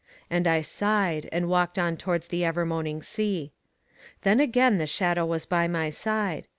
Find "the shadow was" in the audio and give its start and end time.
4.79-5.45